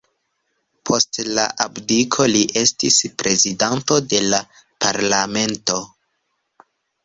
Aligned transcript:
Post 0.89 1.19
la 1.39 1.43
abdiko 1.65 2.27
li 2.33 2.41
estis 2.63 2.99
prezidanto 3.21 4.01
de 4.15 4.25
la 4.33 4.43
parlamento. 4.89 5.81